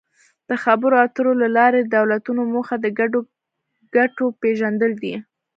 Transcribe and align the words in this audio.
د 0.49 0.51
خبرو 0.63 0.95
اترو 1.05 1.31
له 1.41 1.47
لارې 1.57 1.79
د 1.83 1.87
دولتونو 1.97 2.41
موخه 2.53 2.75
د 2.79 2.87
ګډو 2.99 3.19
ګټو 3.95 4.25
پېژندل 4.41 4.91
دي 5.03 5.15